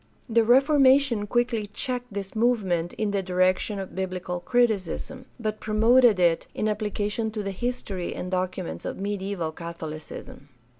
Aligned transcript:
The 0.27 0.43
Reformation 0.43 1.27
quickly 1.27 1.67
checked 1.67 2.11
this 2.11 2.33
movement 2.35 2.93
in 2.93 3.11
the 3.11 3.21
direction 3.21 3.77
of 3.77 3.93
biblical 3.93 4.39
criticism, 4.39 5.25
but 5.39 5.59
promoted 5.59 6.19
it 6.19 6.47
in 6.55 6.67
application 6.67 7.29
to 7.29 7.43
the 7.43 7.51
history 7.51 8.15
and 8.15 8.31
documents 8.31 8.83
of 8.83 8.97
mediaeval 8.97 9.51
Catholicism. 9.51 10.49